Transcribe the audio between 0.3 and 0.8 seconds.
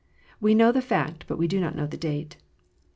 We know